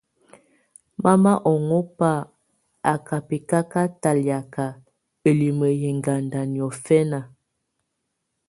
[1.03, 2.11] Mama ɔŋɔ́ba
[2.91, 4.65] á ká bɛcaca talɛ̀áka,
[5.27, 7.19] ǝlimǝ yɛ̀ ɛŋganda niɔfɛna.